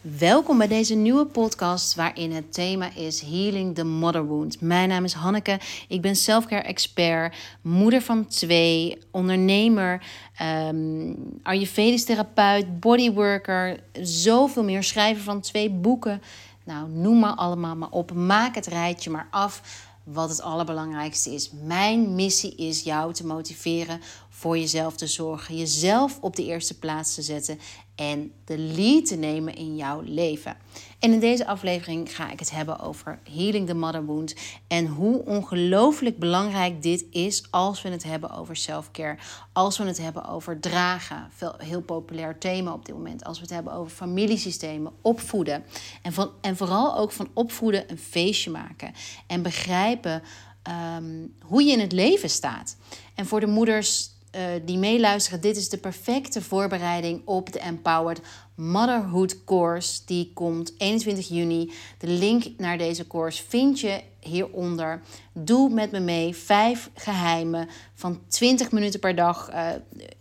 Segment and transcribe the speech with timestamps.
[0.00, 4.60] Welkom bij deze nieuwe podcast waarin het thema is Healing the Mother Wound.
[4.60, 10.02] Mijn naam is Hanneke, ik ben selfcare expert, moeder van twee, ondernemer,
[10.42, 16.22] um, Ayurvedisch therapeut, bodyworker, zoveel meer, schrijver van twee boeken.
[16.64, 21.50] Nou, noem maar allemaal maar op, maak het rijtje maar af wat het allerbelangrijkste is.
[21.62, 27.14] Mijn missie is jou te motiveren voor jezelf te zorgen, jezelf op de eerste plaats
[27.14, 27.58] te zetten
[27.98, 30.56] en de lead te nemen in jouw leven.
[30.98, 34.34] En in deze aflevering ga ik het hebben over Healing the Mother Wound
[34.66, 39.18] en hoe ongelooflijk belangrijk dit is als we het hebben over self-care,
[39.52, 43.54] als we het hebben over dragen, heel populair thema op dit moment, als we het
[43.54, 45.64] hebben over familiesystemen, opvoeden
[46.02, 48.92] en, van, en vooral ook van opvoeden een feestje maken
[49.26, 50.22] en begrijpen
[50.62, 52.76] ehm, hoe je in het leven staat.
[53.14, 58.20] En voor de moeders uh, die meeluisteren, dit is de perfecte voorbereiding op de Empowered
[58.54, 60.00] Motherhood Course.
[60.06, 61.72] Die komt 21 juni.
[61.98, 65.02] De link naar deze course vind je hieronder.
[65.32, 69.50] Doe met me mee vijf geheimen van 20 minuten per dag.
[69.52, 69.68] Uh,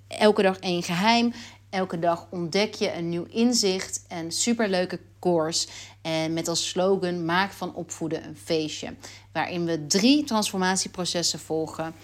[0.07, 1.33] elke dag één geheim.
[1.69, 4.05] Elke dag ontdek je een nieuw inzicht.
[4.07, 5.67] Een superleuke course.
[6.01, 8.93] En met als slogan: Maak van opvoeden een feestje.
[9.31, 11.95] Waarin we drie transformatieprocessen volgen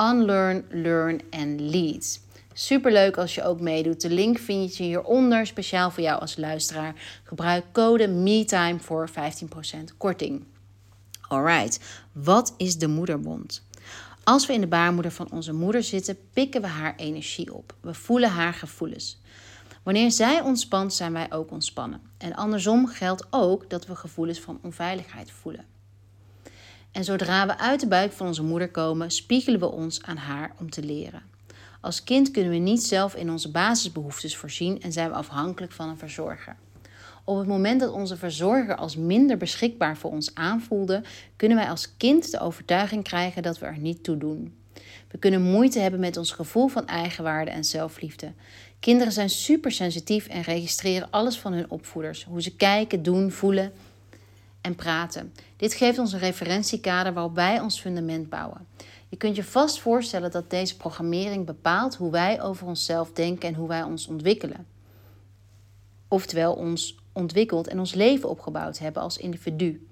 [0.00, 2.20] Unlearn, Learn en Lead.
[2.52, 4.00] Superleuk als je ook meedoet.
[4.00, 7.20] De link vind je hieronder, speciaal voor jou als luisteraar.
[7.24, 9.12] Gebruik code MeTime voor 15%
[9.96, 10.44] korting.
[11.28, 11.80] Alright,
[12.12, 13.66] wat is de moederbond?
[14.24, 17.74] Als we in de baarmoeder van onze moeder zitten, pikken we haar energie op.
[17.80, 19.20] We voelen haar gevoelens.
[19.82, 22.00] Wanneer zij ontspant, zijn wij ook ontspannen.
[22.18, 25.64] En andersom geldt ook dat we gevoelens van onveiligheid voelen.
[26.92, 30.52] En zodra we uit de buik van onze moeder komen, spiegelen we ons aan haar
[30.58, 31.22] om te leren.
[31.80, 35.88] Als kind kunnen we niet zelf in onze basisbehoeftes voorzien en zijn we afhankelijk van
[35.88, 36.56] een verzorger.
[37.24, 41.02] Op het moment dat onze verzorger als minder beschikbaar voor ons aanvoelde,
[41.36, 44.54] kunnen wij als kind de overtuiging krijgen dat we er niet toe doen.
[45.10, 48.32] We kunnen moeite hebben met ons gevoel van eigenwaarde en zelfliefde.
[48.80, 53.72] Kinderen zijn supersensitief en registreren alles van hun opvoeders: hoe ze kijken, doen, voelen
[54.60, 55.34] en praten.
[55.56, 58.66] Dit geeft ons een referentiekader waarop wij ons fundament bouwen.
[59.08, 63.54] Je kunt je vast voorstellen dat deze programmering bepaalt hoe wij over onszelf denken en
[63.54, 64.66] hoe wij ons ontwikkelen.
[66.08, 69.88] Oftewel ons ontwikkeld en ons leven opgebouwd hebben als individu.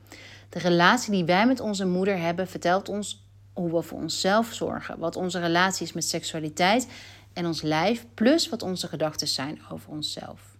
[0.48, 4.98] De relatie die wij met onze moeder hebben vertelt ons hoe we voor onszelf zorgen,
[4.98, 6.88] wat onze relatie is met seksualiteit
[7.32, 10.57] en ons lijf, plus wat onze gedachten zijn over onszelf.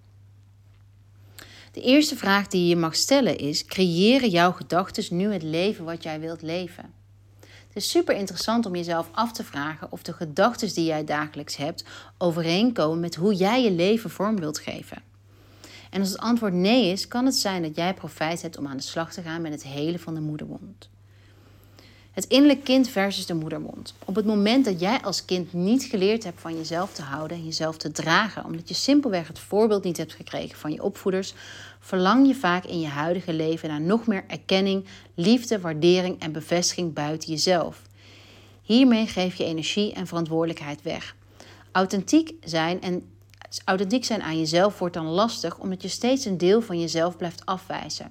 [1.78, 6.02] De eerste vraag die je mag stellen is: creëren jouw gedachten nu het leven wat
[6.02, 6.92] jij wilt leven?
[7.40, 11.56] Het is super interessant om jezelf af te vragen of de gedachten die jij dagelijks
[11.56, 11.84] hebt
[12.16, 15.02] overeenkomen met hoe jij je leven vorm wilt geven.
[15.90, 18.76] En als het antwoord nee is, kan het zijn dat jij profijt hebt om aan
[18.76, 20.88] de slag te gaan met het hele van de moederwond.
[22.18, 23.94] Het innerlijk kind versus de moedermond.
[24.04, 27.44] Op het moment dat jij als kind niet geleerd hebt van jezelf te houden en
[27.44, 31.34] jezelf te dragen, omdat je simpelweg het voorbeeld niet hebt gekregen van je opvoeders,
[31.80, 34.84] verlang je vaak in je huidige leven naar nog meer erkenning,
[35.14, 37.82] liefde, waardering en bevestiging buiten jezelf.
[38.62, 41.16] Hiermee geef je energie en verantwoordelijkheid weg.
[41.72, 43.02] Authentiek zijn en
[43.64, 47.46] authentiek zijn aan jezelf wordt dan lastig omdat je steeds een deel van jezelf blijft
[47.46, 48.10] afwijzen.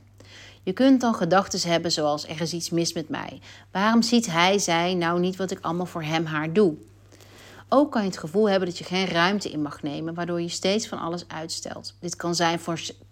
[0.63, 3.39] Je kunt dan gedachten hebben zoals er is iets mis met mij.
[3.71, 6.75] Waarom ziet hij, zij nou niet wat ik allemaal voor hem, haar doe?
[7.69, 10.49] Ook kan je het gevoel hebben dat je geen ruimte in mag nemen, waardoor je
[10.49, 11.95] steeds van alles uitstelt.
[11.99, 12.59] Dit kan zijn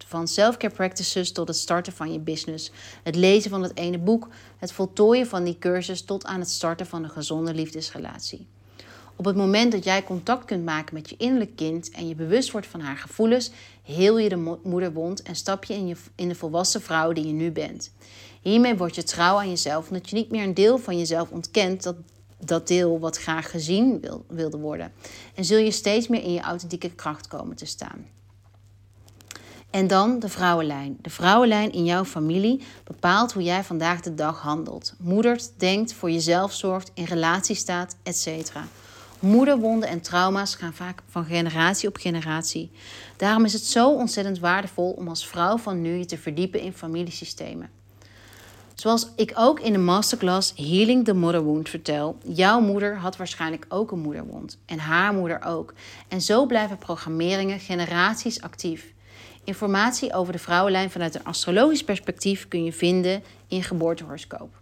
[0.08, 2.72] van self-care practices tot het starten van je business,
[3.04, 4.28] het lezen van het ene boek,
[4.58, 8.48] het voltooien van die cursus tot aan het starten van een gezonde liefdesrelatie.
[9.16, 12.52] Op het moment dat jij contact kunt maken met je innerlijk kind en je bewust
[12.52, 13.52] wordt van haar gevoelens,
[13.84, 17.34] heel je de moederwond en stap je in, je in de volwassen vrouw die je
[17.34, 17.92] nu bent.
[18.42, 21.84] Hiermee word je trouw aan jezelf, omdat je niet meer een deel van jezelf ontkent
[21.84, 21.96] dat,
[22.40, 24.92] dat deel wat graag gezien wil, wilde worden.
[25.36, 28.06] En zul je steeds meer in je authentieke kracht komen te staan.
[29.76, 30.98] En dan de vrouwenlijn.
[31.02, 34.94] De vrouwenlijn in jouw familie bepaalt hoe jij vandaag de dag handelt.
[34.98, 38.28] Moedert, denkt, voor jezelf zorgt, in relatie staat, etc.
[39.20, 42.72] Moederwonden en trauma's gaan vaak van generatie op generatie.
[43.18, 46.74] Daarom is het zo ontzettend waardevol om als vrouw van nu je te verdiepen in
[46.74, 47.70] familiesystemen.
[48.76, 53.66] Zoals ik ook in de masterclass Healing the Mother Wound vertel, jouw moeder had waarschijnlijk
[53.70, 55.74] ook een moederwond en haar moeder ook.
[56.08, 58.94] En zo blijven programmeringen generaties actief.
[59.44, 64.62] Informatie over de vrouwenlijn vanuit een astrologisch perspectief kun je vinden in geboortehoroscoop.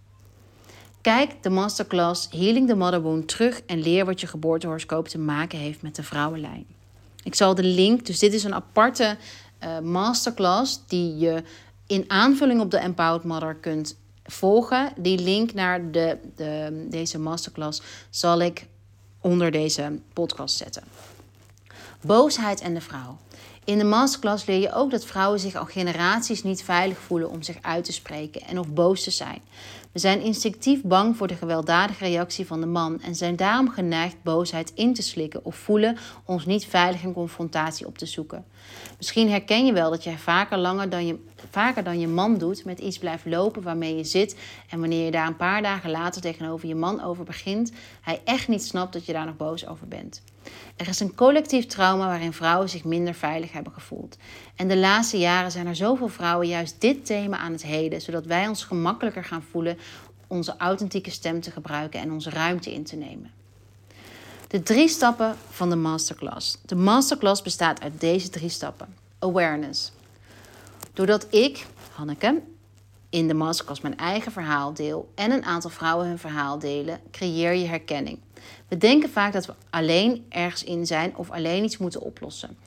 [1.02, 5.60] Kijk de masterclass Healing the Mother Wound terug en leer wat je geboortehoroscoop te maken
[5.60, 6.66] heeft met de vrouwenlijn.
[7.24, 9.18] Ik zal de link, dus dit is een aparte
[9.64, 11.44] uh, masterclass die je
[11.88, 14.94] in aanvulling op de Empowered Mother kunt volgen.
[14.98, 18.68] Die link naar de, de, deze masterclass zal ik
[19.22, 20.84] onder deze podcast zetten.
[22.02, 23.18] Boosheid en de vrouw.
[23.66, 27.42] In de masterclass leer je ook dat vrouwen zich al generaties niet veilig voelen om
[27.42, 29.42] zich uit te spreken en of boos te zijn.
[29.92, 34.16] We zijn instinctief bang voor de gewelddadige reactie van de man en zijn daarom geneigd
[34.24, 38.46] boosheid in te slikken of voelen ons niet veilig in confrontatie op te zoeken.
[38.98, 41.20] Misschien herken je wel dat jij vaker langer dan je,
[41.50, 44.36] vaker dan je man doet met iets blijft lopen waarmee je zit
[44.70, 48.48] en wanneer je daar een paar dagen later tegenover je man over begint, hij echt
[48.48, 50.22] niet snapt dat je daar nog boos over bent.
[50.76, 54.18] Er is een collectief trauma waarin vrouwen zich minder veilig hebben gevoeld.
[54.56, 58.26] En de laatste jaren zijn er zoveel vrouwen juist dit thema aan het heden, zodat
[58.26, 59.78] wij ons gemakkelijker gaan voelen
[60.28, 63.32] onze authentieke stem te gebruiken en onze ruimte in te nemen.
[64.48, 66.58] De drie stappen van de masterclass.
[66.66, 68.96] De masterclass bestaat uit deze drie stappen.
[69.20, 69.92] Awareness.
[70.94, 72.42] Doordat ik, Hanneke,
[73.10, 77.54] in de masterclass mijn eigen verhaal deel en een aantal vrouwen hun verhaal delen, creëer
[77.54, 78.20] je herkenning.
[78.68, 82.58] We denken vaak dat we alleen ergens in zijn of alleen iets moeten oplossen.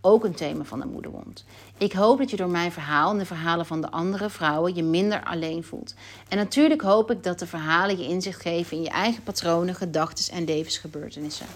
[0.00, 1.44] Ook een thema van de moederwond.
[1.78, 4.82] Ik hoop dat je door mijn verhaal en de verhalen van de andere vrouwen je
[4.82, 5.94] minder alleen voelt.
[6.28, 10.34] En natuurlijk hoop ik dat de verhalen je inzicht geven in je eigen patronen, gedachten
[10.34, 11.46] en levensgebeurtenissen.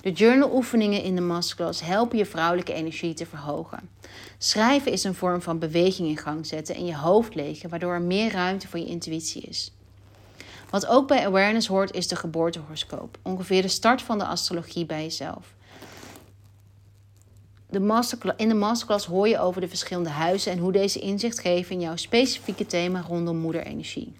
[0.00, 3.90] De journaloefeningen in de masterclass helpen je vrouwelijke energie te verhogen.
[4.38, 8.02] Schrijven is een vorm van beweging in gang zetten en je hoofd legen, waardoor er
[8.02, 9.72] meer ruimte voor je intuïtie is.
[10.70, 15.02] Wat ook bij awareness hoort is de geboortehoroscoop, ongeveer de start van de astrologie bij
[15.02, 15.54] jezelf.
[17.66, 21.74] De in de masterclass hoor je over de verschillende huizen en hoe deze inzicht geven
[21.74, 24.12] in jouw specifieke thema rondom moederenergie.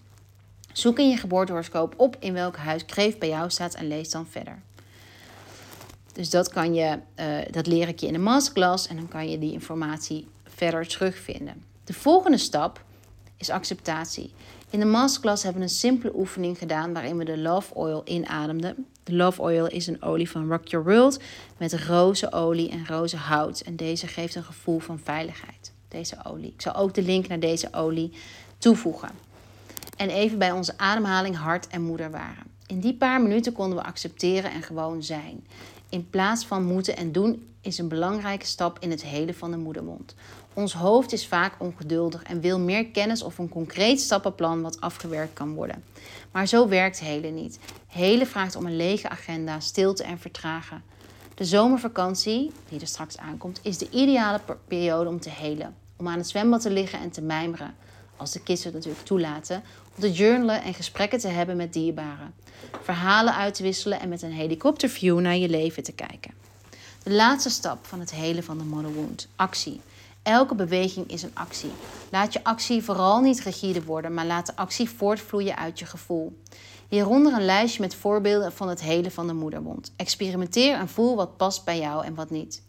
[0.72, 4.26] Zoek in je geboortehoroscoop op in welk huis kreeft bij jou staat en lees dan
[4.26, 4.62] verder.
[6.12, 9.30] Dus dat, kan je, uh, dat leer ik je in de masterclass en dan kan
[9.30, 11.62] je die informatie verder terugvinden.
[11.84, 12.84] De volgende stap
[13.36, 14.32] is acceptatie.
[14.70, 18.86] In de masterclass hebben we een simpele oefening gedaan waarin we de Love Oil inademden.
[19.04, 21.20] De Love Oil is een olie van Rock Your World
[21.56, 23.60] met rozenolie en rozenhout.
[23.60, 26.52] En deze geeft een gevoel van veiligheid, deze olie.
[26.52, 28.12] Ik zal ook de link naar deze olie
[28.58, 29.10] toevoegen.
[29.96, 32.44] En even bij onze ademhaling hart en moeder waren.
[32.66, 35.46] In die paar minuten konden we accepteren en gewoon zijn.
[35.90, 39.56] In plaats van moeten en doen is een belangrijke stap in het hele van de
[39.56, 40.14] moedermond.
[40.54, 45.32] Ons hoofd is vaak ongeduldig en wil meer kennis of een concreet stappenplan wat afgewerkt
[45.32, 45.84] kan worden.
[46.30, 47.58] Maar zo werkt hele niet.
[47.86, 50.82] Hele vraagt om een lege agenda, stilte en vertragen.
[51.34, 55.74] De zomervakantie, die er straks aankomt, is de ideale periode om te helen.
[55.96, 57.74] Om aan het zwembad te liggen en te mijmeren.
[58.20, 59.62] Als de kids het natuurlijk toelaten.
[59.96, 62.34] Om te journalen en gesprekken te hebben met dierbaren.
[62.82, 66.34] Verhalen uit te wisselen en met een helikopterview naar je leven te kijken.
[67.02, 69.80] De laatste stap van het helen van de mother wound: actie.
[70.22, 71.70] Elke beweging is een actie.
[72.10, 76.38] Laat je actie vooral niet rigide worden, maar laat de actie voortvloeien uit je gevoel.
[76.88, 79.92] Hieronder een lijstje met voorbeelden van het hele van de moedermond.
[79.96, 82.62] Experimenteer en voel wat past bij jou en wat niet.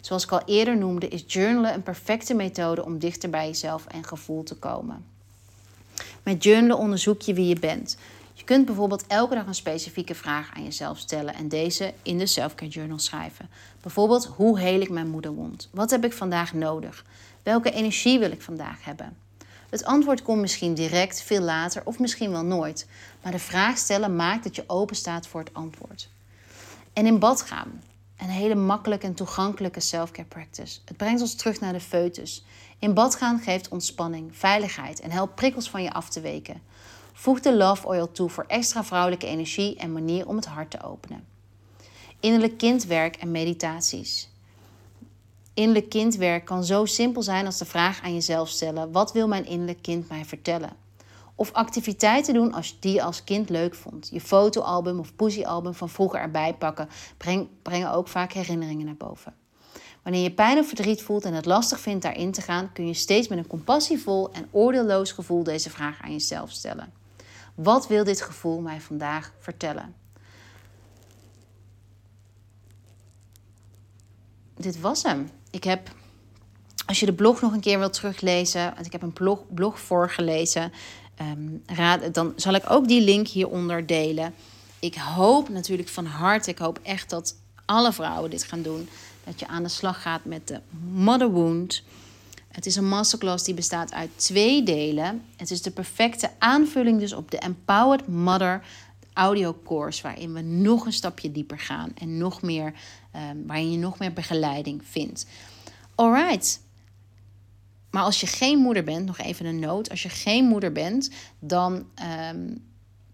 [0.00, 4.04] Zoals ik al eerder noemde, is journalen een perfecte methode om dichter bij jezelf en
[4.04, 5.04] gevoel te komen.
[6.22, 7.96] Met journalen onderzoek je wie je bent.
[8.34, 12.26] Je kunt bijvoorbeeld elke dag een specifieke vraag aan jezelf stellen en deze in de
[12.26, 13.48] Selfcare Journal schrijven.
[13.82, 15.68] Bijvoorbeeld, hoe heel ik mijn moederwond?
[15.72, 17.04] Wat heb ik vandaag nodig?
[17.42, 19.16] Welke energie wil ik vandaag hebben?
[19.68, 22.86] Het antwoord komt misschien direct, veel later of misschien wel nooit.
[23.22, 26.08] Maar de vraag stellen maakt dat je open staat voor het antwoord.
[26.92, 27.82] En in bad gaan.
[28.18, 30.78] Een hele makkelijke en toegankelijke selfcare practice.
[30.84, 32.44] Het brengt ons terug naar de foetus.
[32.78, 36.62] In bad gaan geeft ontspanning, veiligheid en helpt prikkels van je af te weken.
[37.12, 40.82] Voeg de Love Oil toe voor extra vrouwelijke energie en manier om het hart te
[40.82, 41.26] openen.
[42.20, 44.30] Innerlijk kindwerk en meditaties.
[45.54, 49.46] Innerlijk kindwerk kan zo simpel zijn als de vraag aan jezelf stellen: wat wil mijn
[49.46, 50.87] innerlijk kind mij vertellen?
[51.38, 54.08] Of activiteiten doen als die je als kind leuk vond.
[54.12, 59.34] Je fotoalbum of poesiealbum van vroeger erbij pakken breng, brengen ook vaak herinneringen naar boven.
[60.02, 62.94] Wanneer je pijn of verdriet voelt en het lastig vindt daarin te gaan, kun je
[62.94, 66.92] steeds met een compassievol en oordeelloos gevoel deze vraag aan jezelf stellen.
[67.54, 69.94] Wat wil dit gevoel mij vandaag vertellen?
[74.56, 75.30] Dit was hem.
[75.50, 75.90] Ik heb,
[76.86, 79.80] als je de blog nog een keer wilt teruglezen, want ik heb een blog, blog
[79.80, 80.72] voorgelezen,
[81.20, 84.34] um, raad, dan zal ik ook die link hieronder delen.
[84.78, 88.88] Ik hoop natuurlijk van harte, ik hoop echt dat alle vrouwen dit gaan doen.
[89.24, 90.60] Dat je aan de slag gaat met de
[90.92, 91.82] mother wound.
[92.48, 95.22] Het is een masterclass die bestaat uit twee delen.
[95.36, 98.62] Het is de perfecte aanvulling dus op de Empowered Mother
[99.12, 102.72] audio course, waarin we nog een stapje dieper gaan en nog meer,
[103.30, 105.26] um, waarin je nog meer begeleiding vindt.
[105.94, 106.60] Alright.
[107.90, 109.90] Maar als je geen moeder bent, nog even een noot.
[109.90, 112.54] Als je geen moeder bent, dan ehm,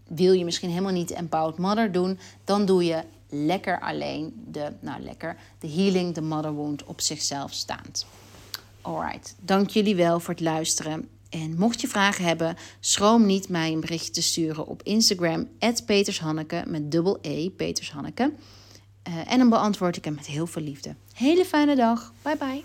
[0.07, 2.19] wil je misschien helemaal niet de Empowered Mother doen.
[2.43, 7.53] Dan doe je lekker alleen de, nou lekker, de Healing the Mother Wound op zichzelf
[7.53, 8.05] staand.
[8.81, 11.09] Alright, dank jullie wel voor het luisteren.
[11.29, 15.47] En mocht je vragen hebben, schroom niet mij een berichtje te sturen op Instagram,
[15.85, 18.33] Petershanneke met dubbel E, Petershanneke.
[19.07, 20.95] Uh, en dan beantwoord ik hem met heel veel liefde.
[21.13, 22.13] Hele fijne dag.
[22.21, 22.63] Bye bye.